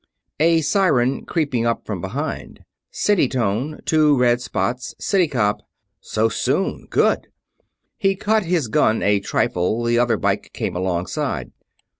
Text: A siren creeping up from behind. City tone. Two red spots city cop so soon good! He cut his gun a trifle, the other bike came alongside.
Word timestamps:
A 0.39 0.61
siren 0.61 1.25
creeping 1.25 1.67
up 1.67 1.85
from 1.85 2.01
behind. 2.01 2.61
City 2.89 3.27
tone. 3.29 3.81
Two 3.85 4.17
red 4.17 4.41
spots 4.41 4.95
city 4.97 5.27
cop 5.27 5.61
so 5.99 6.27
soon 6.27 6.87
good! 6.89 7.27
He 7.99 8.15
cut 8.15 8.41
his 8.45 8.67
gun 8.67 9.03
a 9.03 9.19
trifle, 9.19 9.83
the 9.83 9.99
other 9.99 10.17
bike 10.17 10.49
came 10.53 10.75
alongside. 10.75 11.51